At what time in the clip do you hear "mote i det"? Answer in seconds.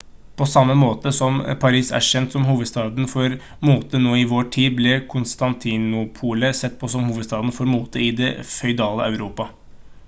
7.77-8.35